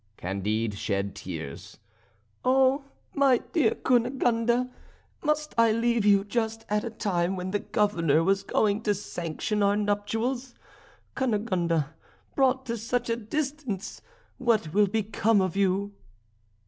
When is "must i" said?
5.23-5.71